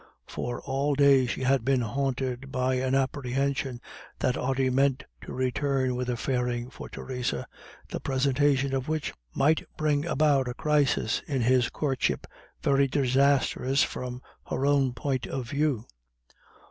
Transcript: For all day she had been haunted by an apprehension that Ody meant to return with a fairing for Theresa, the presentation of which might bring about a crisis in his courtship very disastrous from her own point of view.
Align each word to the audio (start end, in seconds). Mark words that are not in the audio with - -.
For 0.25 0.61
all 0.63 0.95
day 0.95 1.27
she 1.27 1.43
had 1.43 1.63
been 1.63 1.81
haunted 1.81 2.51
by 2.51 2.73
an 2.73 2.95
apprehension 2.95 3.79
that 4.17 4.35
Ody 4.35 4.71
meant 4.71 5.03
to 5.23 5.31
return 5.31 5.95
with 5.95 6.09
a 6.09 6.17
fairing 6.17 6.71
for 6.71 6.89
Theresa, 6.89 7.45
the 7.87 7.99
presentation 7.99 8.73
of 8.73 8.87
which 8.87 9.13
might 9.35 9.61
bring 9.77 10.07
about 10.07 10.47
a 10.47 10.55
crisis 10.55 11.21
in 11.27 11.41
his 11.43 11.69
courtship 11.69 12.25
very 12.63 12.87
disastrous 12.87 13.83
from 13.83 14.23
her 14.49 14.65
own 14.65 14.93
point 14.93 15.27
of 15.27 15.47
view. 15.51 15.85